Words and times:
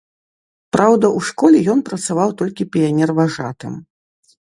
Праўда, 0.75 1.11
у 1.19 1.21
школе 1.27 1.61
ён 1.75 1.85
працаваў 1.91 2.29
толькі 2.43 2.71
піянерважатым. 2.75 3.73